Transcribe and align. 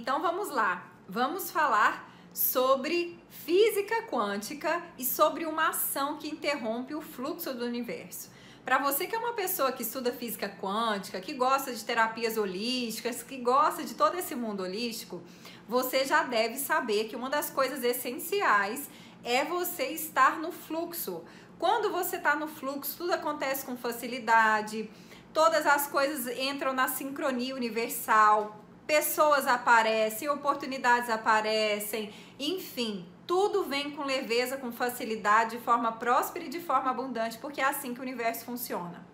Então 0.00 0.22
vamos 0.22 0.48
lá, 0.48 0.90
vamos 1.06 1.50
falar 1.50 2.10
sobre 2.32 3.18
física 3.28 4.04
quântica 4.04 4.82
e 4.96 5.04
sobre 5.04 5.44
uma 5.44 5.68
ação 5.68 6.16
que 6.16 6.26
interrompe 6.26 6.94
o 6.94 7.02
fluxo 7.02 7.52
do 7.52 7.66
universo. 7.66 8.30
Para 8.64 8.78
você 8.78 9.06
que 9.06 9.14
é 9.14 9.18
uma 9.18 9.34
pessoa 9.34 9.72
que 9.72 9.82
estuda 9.82 10.10
física 10.10 10.48
quântica, 10.48 11.20
que 11.20 11.34
gosta 11.34 11.74
de 11.74 11.84
terapias 11.84 12.38
holísticas, 12.38 13.22
que 13.22 13.36
gosta 13.36 13.84
de 13.84 13.92
todo 13.92 14.16
esse 14.16 14.34
mundo 14.34 14.62
holístico, 14.62 15.22
você 15.68 16.06
já 16.06 16.22
deve 16.22 16.56
saber 16.56 17.04
que 17.04 17.14
uma 17.14 17.28
das 17.28 17.50
coisas 17.50 17.84
essenciais 17.84 18.88
é 19.22 19.44
você 19.44 19.88
estar 19.88 20.38
no 20.38 20.50
fluxo. 20.50 21.22
Quando 21.58 21.92
você 21.92 22.16
está 22.16 22.34
no 22.34 22.48
fluxo, 22.48 22.96
tudo 22.96 23.12
acontece 23.12 23.66
com 23.66 23.76
facilidade, 23.76 24.90
todas 25.34 25.66
as 25.66 25.86
coisas 25.86 26.26
entram 26.38 26.72
na 26.72 26.88
sincronia 26.88 27.54
universal, 27.54 28.60
pessoas 28.90 29.46
aparecem, 29.46 30.28
oportunidades 30.28 31.08
aparecem, 31.08 32.12
enfim, 32.40 33.06
tudo 33.24 33.62
vem 33.62 33.92
com 33.92 34.02
leveza, 34.02 34.56
com 34.56 34.72
facilidade, 34.72 35.58
de 35.58 35.62
forma 35.62 35.92
próspera 35.92 36.46
e 36.46 36.48
de 36.48 36.58
forma 36.58 36.90
abundante, 36.90 37.38
porque 37.38 37.60
é 37.60 37.64
assim 37.64 37.94
que 37.94 38.00
o 38.00 38.02
universo 38.02 38.44
funciona. 38.44 39.06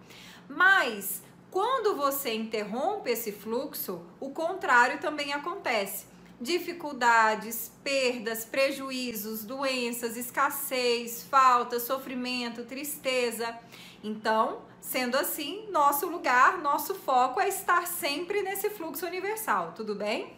Mas 0.48 1.20
quando 1.50 1.94
você 1.94 2.32
interrompe 2.32 3.10
esse 3.10 3.30
fluxo, 3.30 4.00
o 4.18 4.30
contrário 4.30 4.98
também 4.98 5.34
acontece. 5.34 6.06
Dificuldades, 6.40 7.70
perdas, 7.84 8.46
prejuízos, 8.46 9.44
doenças, 9.44 10.16
escassez, 10.16 11.22
falta, 11.24 11.78
sofrimento, 11.78 12.64
tristeza. 12.64 13.54
Então, 14.02 14.62
Sendo 14.86 15.16
assim, 15.16 15.68
nosso 15.72 16.06
lugar, 16.06 16.58
nosso 16.58 16.94
foco 16.94 17.40
é 17.40 17.48
estar 17.48 17.88
sempre 17.88 18.40
nesse 18.42 18.70
fluxo 18.70 19.04
universal, 19.04 19.72
tudo 19.74 19.96
bem? 19.96 20.36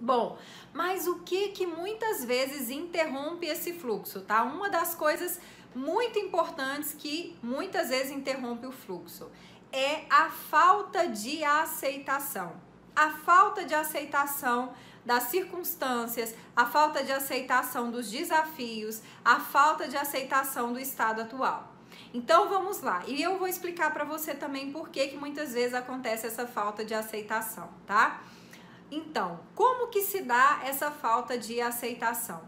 Bom, 0.00 0.38
mas 0.72 1.06
o 1.06 1.18
que 1.18 1.48
que 1.48 1.66
muitas 1.66 2.24
vezes 2.24 2.70
interrompe 2.70 3.44
esse 3.44 3.74
fluxo, 3.74 4.22
tá? 4.22 4.42
Uma 4.42 4.70
das 4.70 4.94
coisas 4.94 5.38
muito 5.74 6.18
importantes 6.18 6.94
que 6.94 7.36
muitas 7.42 7.90
vezes 7.90 8.10
interrompe 8.10 8.66
o 8.66 8.72
fluxo 8.72 9.30
é 9.70 10.06
a 10.08 10.30
falta 10.30 11.06
de 11.06 11.44
aceitação. 11.44 12.54
A 12.96 13.10
falta 13.10 13.66
de 13.66 13.74
aceitação 13.74 14.72
das 15.04 15.24
circunstâncias, 15.24 16.34
a 16.56 16.64
falta 16.64 17.04
de 17.04 17.12
aceitação 17.12 17.90
dos 17.90 18.10
desafios, 18.10 19.02
a 19.22 19.38
falta 19.38 19.86
de 19.86 19.96
aceitação 19.98 20.72
do 20.72 20.80
estado 20.80 21.20
atual. 21.20 21.73
Então 22.14 22.48
vamos 22.48 22.80
lá. 22.80 23.02
E 23.08 23.20
eu 23.20 23.36
vou 23.38 23.48
explicar 23.48 23.92
para 23.92 24.04
você 24.04 24.34
também 24.34 24.70
por 24.70 24.88
que, 24.88 25.08
que 25.08 25.16
muitas 25.16 25.52
vezes 25.52 25.74
acontece 25.74 26.28
essa 26.28 26.46
falta 26.46 26.84
de 26.84 26.94
aceitação, 26.94 27.68
tá? 27.84 28.22
Então, 28.88 29.40
como 29.52 29.88
que 29.88 30.00
se 30.00 30.20
dá 30.20 30.60
essa 30.64 30.92
falta 30.92 31.36
de 31.36 31.60
aceitação? 31.60 32.40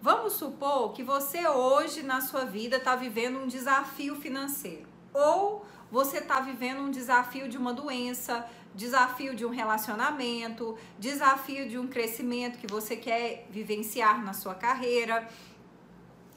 Vamos 0.00 0.32
supor 0.32 0.94
que 0.94 1.02
você 1.02 1.46
hoje 1.46 2.02
na 2.02 2.22
sua 2.22 2.46
vida 2.46 2.78
está 2.78 2.96
vivendo 2.96 3.40
um 3.40 3.46
desafio 3.46 4.16
financeiro 4.16 4.88
ou 5.12 5.66
você 5.92 6.18
está 6.18 6.40
vivendo 6.40 6.80
um 6.80 6.90
desafio 6.90 7.46
de 7.46 7.58
uma 7.58 7.74
doença, 7.74 8.48
desafio 8.74 9.34
de 9.34 9.44
um 9.44 9.50
relacionamento, 9.50 10.78
desafio 10.98 11.68
de 11.68 11.76
um 11.76 11.86
crescimento 11.86 12.58
que 12.58 12.66
você 12.66 12.96
quer 12.96 13.46
vivenciar 13.50 14.24
na 14.24 14.32
sua 14.32 14.54
carreira. 14.54 15.28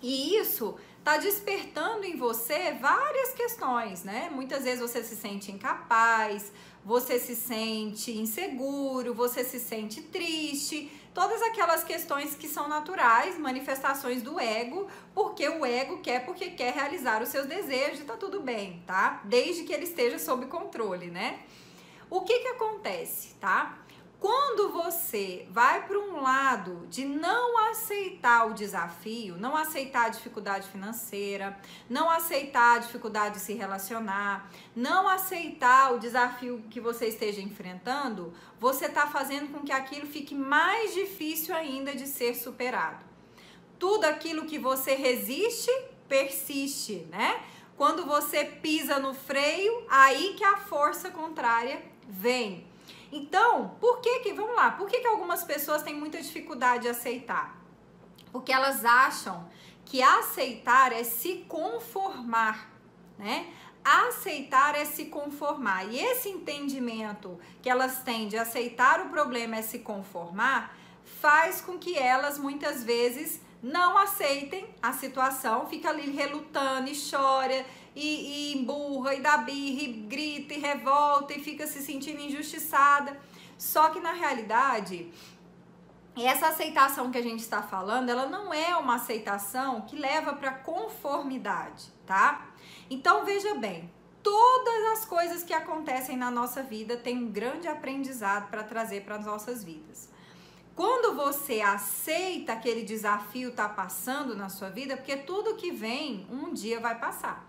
E 0.02 0.36
isso 0.36 0.76
está 1.04 1.18
despertando 1.18 2.06
em 2.06 2.16
você 2.16 2.72
várias 2.80 3.34
questões, 3.34 4.06
né? 4.06 4.30
Muitas 4.32 4.64
vezes 4.64 4.80
você 4.80 5.04
se 5.04 5.18
sente 5.18 5.52
incapaz, 5.52 6.50
você 6.86 7.20
se 7.20 7.36
sente 7.36 8.18
inseguro, 8.18 9.14
você 9.14 9.44
se 9.44 9.60
sente 9.60 10.02
triste, 10.02 10.90
todas 11.14 11.42
aquelas 11.42 11.84
questões 11.84 12.36
que 12.36 12.48
são 12.48 12.70
naturais, 12.70 13.38
manifestações 13.38 14.22
do 14.22 14.40
ego, 14.40 14.88
porque 15.14 15.46
o 15.50 15.66
ego 15.66 15.98
quer 15.98 16.26
porque 16.26 16.52
quer 16.52 16.74
realizar 16.74 17.22
os 17.22 17.28
seus 17.28 17.48
desejos 17.48 18.06
tá 18.06 18.16
tudo 18.16 18.40
bem, 18.40 18.82
tá? 18.88 19.22
Desde 19.26 19.64
que 19.64 19.74
ele 19.74 19.84
esteja 19.84 20.18
sob 20.18 20.46
controle, 20.46 21.08
né? 21.08 21.42
O 22.10 22.22
que 22.22 22.40
que 22.40 22.48
acontece, 22.48 23.34
tá? 23.42 23.78
Quando 24.24 24.70
você 24.70 25.46
vai 25.50 25.86
para 25.86 26.00
um 26.00 26.22
lado 26.22 26.88
de 26.90 27.04
não 27.04 27.58
aceitar 27.70 28.48
o 28.48 28.54
desafio, 28.54 29.36
não 29.36 29.54
aceitar 29.54 30.06
a 30.06 30.10
dificuldade 30.10 30.70
financeira, 30.70 31.60
não 31.90 32.10
aceitar 32.10 32.78
a 32.78 32.80
dificuldade 32.80 33.34
de 33.34 33.42
se 33.42 33.52
relacionar, 33.52 34.50
não 34.74 35.10
aceitar 35.10 35.94
o 35.94 36.00
desafio 36.00 36.64
que 36.70 36.80
você 36.80 37.08
esteja 37.08 37.42
enfrentando, 37.42 38.34
você 38.62 38.86
está 38.86 39.08
fazendo 39.08 39.52
com 39.52 39.60
que 39.60 39.74
aquilo 39.74 40.08
fique 40.08 40.34
mais 40.34 40.94
difícil 40.94 41.54
ainda 41.54 41.94
de 41.94 42.08
ser 42.08 42.34
superado. 42.34 43.04
Tudo 43.78 44.06
aquilo 44.06 44.46
que 44.46 44.58
você 44.58 44.96
resiste, 44.96 45.70
persiste, 46.08 47.06
né? 47.12 47.44
Quando 47.76 48.06
você 48.06 48.46
pisa 48.46 49.00
no 49.00 49.14
freio, 49.14 49.86
aí 49.90 50.34
que 50.38 50.46
a 50.46 50.56
força 50.56 51.12
contrária 51.12 51.84
vem. 52.08 52.72
Então, 53.16 53.76
por 53.80 54.02
que 54.02 54.22
que, 54.22 54.34
vamos 54.34 54.56
lá, 54.56 54.72
por 54.72 54.90
que 54.90 55.00
que 55.00 55.06
algumas 55.06 55.44
pessoas 55.44 55.84
têm 55.84 55.94
muita 55.94 56.20
dificuldade 56.20 56.84
de 56.84 56.90
aceitar? 56.90 57.56
Porque 58.32 58.52
elas 58.52 58.84
acham 58.84 59.48
que 59.86 60.02
aceitar 60.02 60.92
é 60.92 61.04
se 61.04 61.46
conformar, 61.48 62.72
né? 63.16 63.54
Aceitar 63.86 64.74
é 64.74 64.84
se 64.84 65.06
conformar. 65.06 65.86
E 65.94 66.00
esse 66.00 66.28
entendimento 66.28 67.40
que 67.62 67.70
elas 67.70 68.02
têm 68.02 68.28
de 68.28 68.36
aceitar 68.36 69.00
o 69.02 69.10
problema 69.10 69.58
é 69.58 69.62
se 69.62 69.80
conformar, 69.80 70.76
faz 71.04 71.62
com 71.62 71.78
que 71.78 71.96
elas 71.96 72.40
muitas 72.40 72.84
vezes 72.84 73.40
não 73.64 73.98
aceitem 73.98 74.68
a 74.82 74.92
situação, 74.92 75.66
fica 75.68 75.90
ali 75.90 76.12
relutando 76.12 76.90
e 76.90 77.10
chora 77.10 77.66
e, 77.96 78.52
e 78.52 78.58
emburra, 78.58 79.16
e 79.16 79.22
dá 79.22 79.38
birra, 79.38 79.84
e 79.84 79.94
grita, 79.94 80.54
e 80.54 80.60
revolta, 80.60 81.34
e 81.34 81.40
fica 81.40 81.66
se 81.66 81.82
sentindo 81.82 82.20
injustiçada. 82.20 83.18
Só 83.58 83.90
que 83.90 84.02
na 84.02 84.12
realidade, 84.12 85.10
essa 86.18 86.50
aceitação 86.50 87.10
que 87.10 87.18
a 87.18 87.22
gente 87.22 87.40
está 87.40 87.62
falando, 87.62 88.10
ela 88.10 88.26
não 88.26 88.54
é 88.54 88.76
uma 88.76 88.96
aceitação 88.96 89.82
que 89.82 89.96
leva 89.96 90.34
para 90.34 90.52
conformidade, 90.52 91.86
tá? 92.06 92.50
Então 92.90 93.24
veja 93.24 93.56
bem, 93.56 93.90
todas 94.22 94.98
as 94.98 95.06
coisas 95.06 95.42
que 95.42 95.54
acontecem 95.54 96.18
na 96.18 96.30
nossa 96.30 96.62
vida 96.62 96.98
têm 96.98 97.18
um 97.18 97.32
grande 97.32 97.70
aprendizado 97.70 98.50
para 98.50 98.64
trazer 98.64 99.06
para 99.06 99.16
as 99.16 99.26
nossas 99.26 99.64
vidas. 99.64 100.10
Quando 100.76 101.16
você 101.16 101.62
aceita 101.62 102.54
aquele 102.54 102.84
desafio 102.84 103.52
tá 103.52 103.70
passando 103.70 104.36
na 104.36 104.50
sua 104.50 104.70
vida, 104.70 104.98
porque 104.98 105.18
tudo 105.18 105.56
que 105.56 105.72
vem 105.72 106.26
um 106.32 106.52
dia 106.52 106.80
vai 106.80 107.00
passar. 107.00 107.48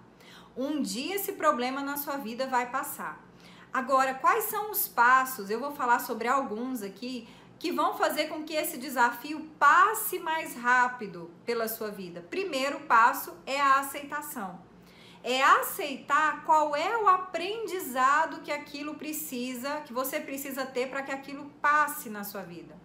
Um 0.57 0.83
dia 0.83 1.17
esse 1.17 1.33
problema 1.33 1.83
na 1.83 1.97
sua 1.97 2.19
vida 2.19 2.47
vai 2.47 2.71
passar. 2.71 3.25
Agora, 3.73 4.15
quais 4.15 4.45
são 4.45 4.71
os 4.71 4.87
passos? 4.87 5.51
Eu 5.51 5.59
vou 5.59 5.73
falar 5.73 5.99
sobre 6.01 6.29
alguns 6.29 6.83
aqui 6.83 7.27
que 7.59 7.73
vão 7.73 7.97
fazer 7.97 8.27
com 8.27 8.45
que 8.45 8.53
esse 8.53 8.77
desafio 8.77 9.49
passe 9.59 10.19
mais 10.19 10.55
rápido 10.55 11.31
pela 11.47 11.67
sua 11.67 11.91
vida. 11.91 12.25
Primeiro 12.29 12.81
passo 12.81 13.33
é 13.47 13.59
a 13.59 13.81
aceitação. 13.81 14.61
É 15.23 15.43
aceitar 15.43 16.45
qual 16.45 16.77
é 16.77 16.97
o 16.99 17.09
aprendizado 17.09 18.43
que 18.43 18.53
aquilo 18.53 18.97
precisa, 18.97 19.81
que 19.81 19.93
você 19.95 20.21
precisa 20.21 20.67
ter 20.67 20.91
para 20.91 21.03
que 21.03 21.11
aquilo 21.11 21.47
passe 21.63 22.11
na 22.11 22.23
sua 22.23 22.43
vida. 22.43 22.77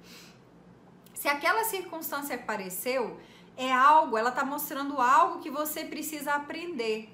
Se 1.19 1.27
aquela 1.27 1.65
circunstância 1.65 2.33
apareceu, 2.33 3.19
é 3.57 3.69
algo, 3.73 4.17
ela 4.17 4.29
está 4.29 4.45
mostrando 4.45 5.01
algo 5.01 5.41
que 5.41 5.51
você 5.51 5.83
precisa 5.83 6.31
aprender 6.31 7.13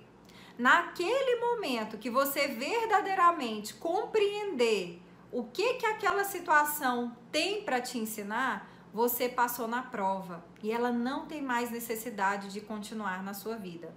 naquele 0.59 1.37
momento 1.41 1.97
que 1.97 2.07
você 2.07 2.49
verdadeiramente 2.49 3.73
compreender 3.73 5.01
o 5.31 5.45
que 5.45 5.73
que 5.73 5.87
aquela 5.87 6.23
situação 6.23 7.17
tem 7.31 7.63
para 7.63 7.81
te 7.81 7.97
ensinar, 7.97 8.69
você 8.93 9.27
passou 9.27 9.67
na 9.67 9.81
prova 9.81 10.45
e 10.61 10.71
ela 10.71 10.91
não 10.91 11.25
tem 11.25 11.41
mais 11.41 11.71
necessidade 11.71 12.49
de 12.49 12.61
continuar 12.61 13.23
na 13.23 13.33
sua 13.33 13.55
vida. 13.55 13.91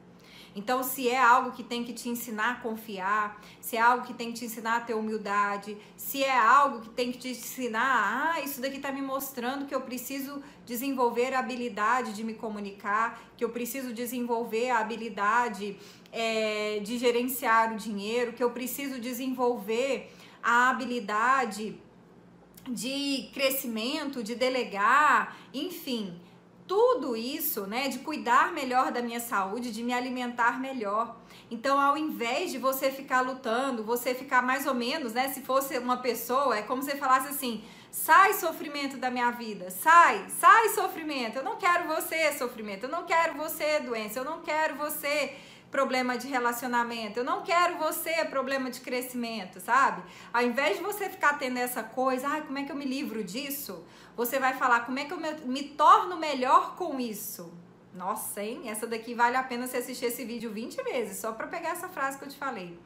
Então, 0.59 0.83
se 0.83 1.09
é 1.09 1.17
algo 1.17 1.53
que 1.53 1.63
tem 1.63 1.85
que 1.85 1.93
te 1.93 2.09
ensinar 2.09 2.51
a 2.51 2.55
confiar, 2.57 3.41
se 3.61 3.77
é 3.77 3.81
algo 3.81 4.05
que 4.05 4.13
tem 4.13 4.33
que 4.33 4.41
te 4.41 4.45
ensinar 4.47 4.79
a 4.79 4.81
ter 4.81 4.95
humildade, 4.95 5.79
se 5.97 6.25
é 6.25 6.37
algo 6.37 6.81
que 6.81 6.89
tem 6.89 7.13
que 7.13 7.19
te 7.19 7.29
ensinar, 7.29 8.35
ah, 8.35 8.41
isso 8.41 8.61
daqui 8.61 8.79
está 8.79 8.91
me 8.91 9.01
mostrando 9.01 9.67
que 9.67 9.75
eu 9.75 9.81
preciso 9.83 10.43
desenvolver 10.67 11.33
a 11.33 11.39
habilidade 11.39 12.13
de 12.13 12.25
me 12.25 12.35
comunicar, 12.35 13.23
que 13.37 13.45
eu 13.45 13.51
preciso 13.51 13.95
desenvolver 13.95 14.71
a 14.71 14.81
habilidade 14.81 15.77
é, 16.11 16.81
de 16.81 16.99
gerenciar 16.99 17.73
o 17.73 17.77
dinheiro, 17.77 18.33
que 18.33 18.43
eu 18.43 18.51
preciso 18.51 19.01
desenvolver 19.01 20.11
a 20.43 20.71
habilidade 20.71 21.81
de 22.69 23.31
crescimento, 23.33 24.25
de 24.25 24.35
delegar, 24.35 25.37
enfim 25.55 26.19
tudo 26.69 27.17
isso, 27.17 27.67
né, 27.67 27.89
de 27.89 27.99
cuidar 28.01 28.53
melhor 28.53 28.93
da 28.93 29.01
minha 29.01 29.19
saúde, 29.19 29.73
de 29.73 29.83
me 29.83 29.95
alimentar 29.95 30.61
melhor. 30.61 31.17
Então, 31.51 31.81
ao 31.81 31.97
invés 31.97 32.53
de 32.53 32.59
você 32.59 32.91
ficar 32.91 33.23
lutando, 33.23 33.83
você 33.83 34.15
ficar 34.15 34.43
mais 34.43 34.67
ou 34.67 34.75
menos, 34.75 35.15
né, 35.15 35.29
se 35.29 35.41
fosse 35.41 35.79
uma 35.79 35.97
pessoa, 35.97 36.59
é 36.59 36.63
como 36.63 36.83
se 36.83 36.95
falasse 36.97 37.29
assim: 37.29 37.65
Sai 37.91 38.35
sofrimento 38.35 38.99
da 38.99 39.11
minha 39.11 39.31
vida, 39.31 39.71
sai, 39.71 40.27
sai 40.29 40.69
sofrimento. 40.69 41.37
Eu 41.37 41.43
não 41.43 41.57
quero 41.57 41.89
você 41.89 42.33
sofrimento, 42.33 42.85
eu 42.85 42.91
não 42.91 43.05
quero 43.05 43.35
você 43.35 43.81
doença, 43.81 44.19
eu 44.19 44.25
não 44.25 44.43
quero 44.43 44.75
você 44.77 45.35
problema 45.71 46.17
de 46.17 46.27
relacionamento, 46.27 47.21
eu 47.21 47.25
não 47.25 47.43
quero 47.43 47.77
você 47.79 48.25
problema 48.25 48.71
de 48.71 48.81
crescimento, 48.81 49.61
sabe? 49.61 50.03
Ao 50.33 50.43
invés 50.43 50.79
de 50.79 50.83
você 50.83 51.09
ficar 51.09 51.39
tendo 51.39 51.59
essa 51.59 51.83
coisa, 51.83 52.29
ai, 52.29 52.43
como 52.43 52.59
é 52.59 52.65
que 52.65 52.73
eu 52.73 52.77
me 52.77 52.85
livro 52.85 53.23
disso? 53.23 53.85
Você 54.17 54.39
vai 54.39 54.55
falar, 54.55 54.87
como 54.87 54.99
é 54.99 55.05
que 55.05 55.13
eu 55.13 55.21
me, 55.21 55.33
me 55.45 55.63
torno 55.63 56.17
melhor 56.17 56.75
com 56.77 56.99
isso? 56.99 57.53
Nossa, 57.95 58.43
hein? 58.43 58.69
Essa 58.69 58.87
daqui 58.87 59.13
vale 59.15 59.37
a 59.37 59.43
pena 59.43 59.67
você 59.67 59.79
assistir 59.79 60.07
esse 60.07 60.25
vídeo 60.25 60.51
20 60.51 60.83
vezes, 60.85 61.19
só 61.19 61.33
para 61.33 61.47
pegar 61.47 61.71
essa 61.71 61.89
frase 61.89 62.19
que 62.19 62.25
eu 62.25 62.29
te 62.29 62.37
falei. 62.37 62.79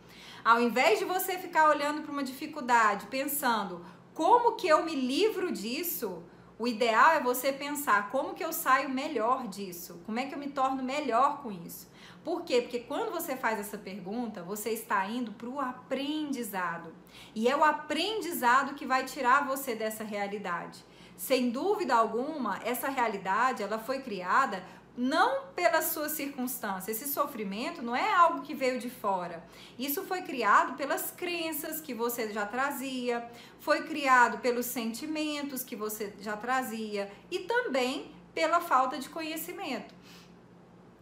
Ao 0.44 0.60
invés 0.60 0.98
de 0.98 1.04
você 1.04 1.38
ficar 1.38 1.68
olhando 1.68 2.02
para 2.02 2.10
uma 2.10 2.24
dificuldade, 2.24 3.06
pensando, 3.06 3.84
como 4.14 4.56
que 4.56 4.66
eu 4.66 4.84
me 4.84 4.94
livro 4.94 5.52
disso? 5.52 6.22
O 6.58 6.68
ideal 6.68 7.12
é 7.12 7.20
você 7.20 7.52
pensar 7.52 8.10
como 8.10 8.34
que 8.34 8.44
eu 8.44 8.52
saio 8.52 8.88
melhor 8.88 9.48
disso, 9.48 10.00
como 10.04 10.18
é 10.18 10.26
que 10.26 10.34
eu 10.34 10.38
me 10.38 10.48
torno 10.48 10.82
melhor 10.82 11.42
com 11.42 11.50
isso. 11.50 11.90
Por 12.24 12.42
quê? 12.42 12.62
Porque 12.62 12.80
quando 12.80 13.10
você 13.10 13.36
faz 13.36 13.58
essa 13.58 13.76
pergunta, 13.76 14.42
você 14.42 14.70
está 14.70 15.04
indo 15.06 15.32
para 15.32 15.48
o 15.48 15.58
aprendizado. 15.58 16.94
E 17.34 17.48
é 17.48 17.56
o 17.56 17.64
aprendizado 17.64 18.74
que 18.74 18.86
vai 18.86 19.04
tirar 19.04 19.46
você 19.46 19.74
dessa 19.74 20.04
realidade. 20.04 20.84
Sem 21.16 21.50
dúvida 21.50 21.94
alguma, 21.94 22.60
essa 22.64 22.88
realidade 22.88 23.62
ela 23.62 23.78
foi 23.78 24.00
criada 24.00 24.62
não 24.96 25.46
pelas 25.54 25.86
suas 25.86 26.12
circunstâncias. 26.12 26.88
Esse 27.00 27.12
sofrimento 27.12 27.82
não 27.82 27.96
é 27.96 28.12
algo 28.12 28.42
que 28.42 28.54
veio 28.54 28.78
de 28.78 28.90
fora. 28.90 29.42
Isso 29.78 30.02
foi 30.02 30.22
criado 30.22 30.76
pelas 30.76 31.10
crenças 31.10 31.80
que 31.80 31.94
você 31.94 32.30
já 32.30 32.46
trazia, 32.46 33.26
foi 33.60 33.84
criado 33.84 34.38
pelos 34.38 34.66
sentimentos 34.66 35.62
que 35.62 35.74
você 35.74 36.12
já 36.20 36.36
trazia 36.36 37.10
e 37.30 37.40
também 37.40 38.10
pela 38.34 38.60
falta 38.60 38.98
de 38.98 39.08
conhecimento. 39.08 39.94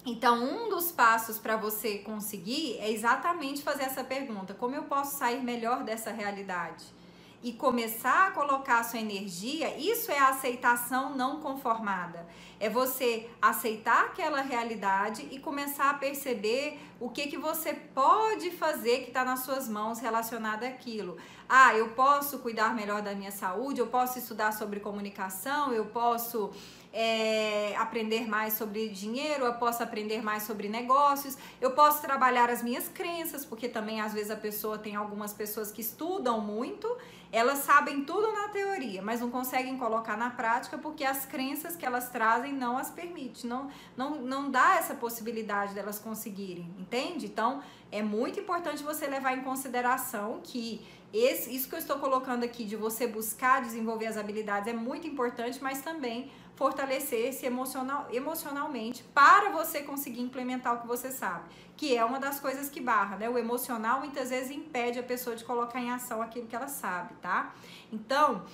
Então, 0.04 0.42
um 0.42 0.68
dos 0.70 0.90
passos 0.90 1.38
para 1.38 1.56
você 1.56 1.98
conseguir 1.98 2.78
é 2.78 2.90
exatamente 2.90 3.62
fazer 3.62 3.82
essa 3.82 4.02
pergunta: 4.02 4.54
como 4.54 4.74
eu 4.74 4.84
posso 4.84 5.18
sair 5.18 5.42
melhor 5.42 5.84
dessa 5.84 6.10
realidade? 6.10 6.99
E 7.42 7.54
começar 7.54 8.28
a 8.28 8.30
colocar 8.32 8.80
a 8.80 8.84
sua 8.84 9.00
energia, 9.00 9.74
isso 9.78 10.12
é 10.12 10.18
a 10.18 10.28
aceitação 10.28 11.16
não 11.16 11.40
conformada. 11.40 12.26
É 12.58 12.68
você 12.68 13.30
aceitar 13.40 14.04
aquela 14.04 14.42
realidade 14.42 15.26
e 15.30 15.38
começar 15.38 15.88
a 15.88 15.94
perceber 15.94 16.78
o 17.00 17.08
que, 17.08 17.28
que 17.28 17.38
você 17.38 17.72
pode 17.72 18.50
fazer 18.50 18.98
que 18.98 19.08
está 19.08 19.24
nas 19.24 19.40
suas 19.40 19.66
mãos 19.66 20.00
relacionado 20.00 20.64
àquilo. 20.64 21.16
Ah, 21.52 21.74
eu 21.74 21.88
posso 21.88 22.38
cuidar 22.38 22.72
melhor 22.76 23.02
da 23.02 23.12
minha 23.12 23.32
saúde, 23.32 23.80
eu 23.80 23.88
posso 23.88 24.20
estudar 24.20 24.52
sobre 24.52 24.78
comunicação, 24.78 25.72
eu 25.72 25.84
posso 25.86 26.52
é, 26.92 27.74
aprender 27.76 28.28
mais 28.28 28.52
sobre 28.52 28.88
dinheiro, 28.88 29.44
eu 29.44 29.54
posso 29.54 29.82
aprender 29.82 30.22
mais 30.22 30.44
sobre 30.44 30.68
negócios, 30.68 31.36
eu 31.60 31.72
posso 31.72 32.00
trabalhar 32.02 32.48
as 32.50 32.62
minhas 32.62 32.86
crenças, 32.86 33.44
porque 33.44 33.68
também 33.68 34.00
às 34.00 34.12
vezes 34.12 34.30
a 34.30 34.36
pessoa 34.36 34.78
tem 34.78 34.94
algumas 34.94 35.32
pessoas 35.32 35.72
que 35.72 35.80
estudam 35.80 36.40
muito, 36.40 36.88
elas 37.32 37.58
sabem 37.58 38.04
tudo 38.04 38.30
na 38.32 38.48
teoria, 38.48 39.02
mas 39.02 39.20
não 39.20 39.30
conseguem 39.30 39.76
colocar 39.76 40.16
na 40.16 40.30
prática 40.30 40.78
porque 40.78 41.04
as 41.04 41.26
crenças 41.26 41.74
que 41.74 41.84
elas 41.84 42.10
trazem 42.10 42.52
não 42.52 42.78
as 42.78 42.90
permite, 42.90 43.44
não, 43.44 43.68
não, 43.96 44.22
não 44.22 44.50
dá 44.50 44.76
essa 44.76 44.94
possibilidade 44.94 45.74
delas 45.74 45.98
conseguirem, 45.98 46.72
entende? 46.78 47.26
Então 47.26 47.60
é 47.90 48.02
muito 48.02 48.38
importante 48.38 48.82
você 48.82 49.06
levar 49.06 49.36
em 49.36 49.42
consideração 49.42 50.40
que 50.42 50.84
esse, 51.12 51.54
isso 51.54 51.68
que 51.68 51.74
eu 51.74 51.78
estou 51.78 51.98
colocando 51.98 52.44
aqui 52.44 52.64
de 52.64 52.76
você 52.76 53.06
buscar 53.06 53.62
desenvolver 53.62 54.06
as 54.06 54.16
habilidades 54.16 54.68
é 54.68 54.72
muito 54.72 55.06
importante, 55.06 55.58
mas 55.60 55.82
também 55.82 56.30
fortalecer-se 56.54 57.46
emocional, 57.46 58.06
emocionalmente 58.12 59.02
para 59.14 59.50
você 59.50 59.82
conseguir 59.82 60.20
implementar 60.20 60.74
o 60.74 60.80
que 60.82 60.86
você 60.86 61.10
sabe, 61.10 61.48
que 61.76 61.96
é 61.96 62.04
uma 62.04 62.20
das 62.20 62.38
coisas 62.38 62.68
que 62.68 62.80
barra, 62.80 63.16
né? 63.16 63.28
O 63.28 63.38
emocional 63.38 64.00
muitas 64.00 64.28
vezes 64.30 64.50
impede 64.50 64.98
a 64.98 65.02
pessoa 65.02 65.34
de 65.34 65.42
colocar 65.42 65.80
em 65.80 65.90
ação 65.90 66.20
aquilo 66.20 66.46
que 66.46 66.54
ela 66.54 66.68
sabe, 66.68 67.14
tá? 67.22 67.54
Então, 67.90 68.44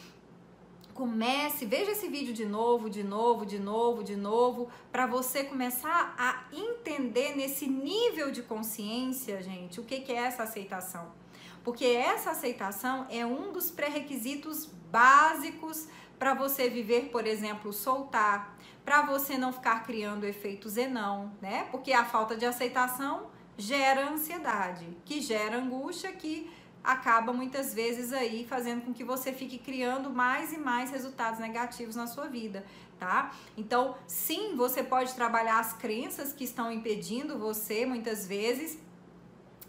comece, 0.95 1.67
veja 1.67 1.91
esse 1.91 2.09
vídeo 2.09 2.33
de 2.33 2.47
novo, 2.47 2.89
de 2.89 3.03
novo, 3.03 3.45
de 3.45 3.59
novo, 3.59 4.03
de 4.03 4.17
novo, 4.17 4.69
para 4.91 5.07
você 5.07 5.45
começar 5.45 6.15
a 6.17 6.45
entender 6.57 7.37
nesse 7.37 7.67
nível 7.67 8.31
de 8.31 8.43
consciência, 8.43 9.43
gente, 9.43 9.79
o 9.79 9.85
que, 9.85 10.01
que 10.01 10.13
é 10.13 10.17
essa 10.17 10.45
aceitação. 10.45 11.26
Porque 11.67 11.85
essa 11.85 12.31
aceitação 12.31 13.09
é 13.11 13.27
um 13.27 13.51
dos 13.51 13.73
pré-requisitos 13.73 14.67
básicos 14.89 15.89
para 16.17 16.33
você 16.33 16.71
viver, 16.71 17.09
por 17.11 17.27
exemplo, 17.27 17.73
soltar, 17.73 18.57
para 18.85 19.03
você 19.03 19.37
não 19.37 19.53
ficar 19.53 19.83
criando 19.85 20.25
efeito 20.25 20.69
zenão, 20.69 21.33
né? 21.43 21.67
Porque 21.73 21.93
a 21.93 22.05
falta 22.05 22.37
de 22.37 22.47
aceitação 22.47 23.27
gera 23.59 24.09
ansiedade, 24.09 24.87
que 25.05 25.21
gera 25.21 25.57
angústia, 25.57 26.13
que 26.13 26.49
acaba 26.85 27.33
muitas 27.33 27.75
vezes 27.75 28.13
aí 28.13 28.47
fazendo 28.49 28.83
com 28.85 28.95
que 28.95 29.03
você 29.03 29.33
fique 29.33 29.59
criando 29.59 30.09
mais 30.09 30.53
e 30.53 30.59
mais 30.59 30.93
resultados 30.93 31.41
negativos 31.41 31.97
na 31.97 32.07
sua 32.07 32.29
vida, 32.29 32.65
tá? 32.97 33.35
Então, 33.57 33.97
sim, 34.07 34.55
você 34.55 34.85
pode 34.85 35.15
trabalhar 35.15 35.59
as 35.59 35.73
crenças 35.73 36.33
que 36.33 36.45
estão 36.45 36.71
impedindo 36.71 37.37
você 37.41 37.85
muitas 37.85 38.25
vezes 38.25 38.79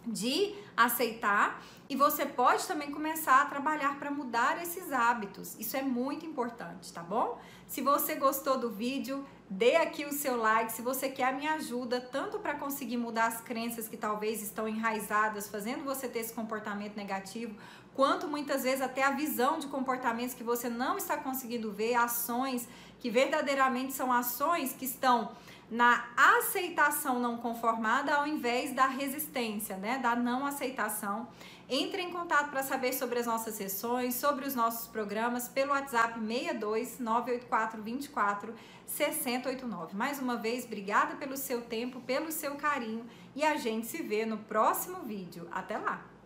de 0.07 0.56
aceitar 0.75 1.63
e 1.89 1.95
você 1.95 2.25
pode 2.25 2.68
também 2.68 2.92
começar 2.92 3.42
a 3.42 3.45
trabalhar 3.45 3.98
para 3.98 4.12
mudar 4.12 4.62
esses 4.62 4.92
hábitos. 4.92 5.57
Isso 5.57 5.77
é 5.77 5.81
muito 5.81 6.25
importante, 6.25 6.92
tá 6.92 7.01
bom? 7.01 7.39
Se 7.65 7.81
você 7.81 8.15
gostou 8.15 8.57
do 8.57 8.69
vídeo, 8.69 9.25
dê 9.50 9.77
aqui 9.77 10.06
o 10.06 10.12
seu 10.12 10.36
like. 10.36 10.71
Se 10.71 10.81
você 10.81 11.09
quer 11.09 11.30
a 11.30 11.31
minha 11.31 11.54
ajuda, 11.54 12.01
tanto 12.01 12.39
para 12.39 12.56
conseguir 12.56 12.98
mudar 12.98 13.27
as 13.27 13.42
crenças 13.42 13.88
que 13.88 13.95
talvez 13.95 14.44
estão 14.44 14.68
enraizadas, 14.68 15.48
fazendo 15.48 15.86
você 15.86 16.07
ter 16.07 16.19
esse 16.19 16.33
comportamento 16.33 16.98
negativo, 16.98 17.56
quanto 17.94 18.27
muitas 18.27 18.63
vezes 18.63 18.81
até 18.81 19.04
a 19.04 19.12
visão 19.12 19.57
de 19.57 19.68
comportamentos 19.68 20.36
que 20.36 20.44
você 20.44 20.69
não 20.69 20.98
está 20.98 21.18
conseguindo 21.18 21.71
ver, 21.71 21.95
ações 21.95 22.68
que 23.00 23.09
verdadeiramente 23.09 23.94
são 23.94 24.12
ações 24.12 24.74
que 24.74 24.86
estão 24.86 25.31
na 25.69 26.06
aceitação 26.16 27.19
não 27.19 27.38
conformada 27.38 28.14
ao 28.14 28.25
invés 28.25 28.74
da 28.74 28.88
resistência, 28.88 29.75
né? 29.78 29.98
Da 29.98 30.16
não 30.16 30.46
aceitação. 30.46 31.28
Entre 31.69 32.02
em 32.02 32.12
contato 32.12 32.50
para 32.50 32.64
saber 32.64 32.94
sobre 32.94 33.19
as 33.19 33.25
nossas 33.25 33.56
sessões, 33.56 34.16
sobre 34.16 34.47
os 34.47 34.56
nossos 34.56 34.88
programas 34.88 35.50
pelo 35.50 35.71
WhatsApp 35.71 36.18
62 36.19 37.00
984 37.00 37.83
24 37.83 38.54
6089. 38.86 39.95
Mais 39.95 40.19
uma 40.19 40.38
vez, 40.38 40.64
obrigada 40.64 41.16
pelo 41.18 41.36
seu 41.36 41.62
tempo, 41.62 42.00
pelo 42.02 42.31
seu 42.31 42.56
carinho 42.56 43.06
e 43.36 43.44
a 43.44 43.57
gente 43.57 43.86
se 43.88 44.02
vê 44.02 44.26
no 44.26 44.38
próximo 44.38 45.04
vídeo. 45.04 45.47
Até 45.52 45.78
lá! 45.78 46.17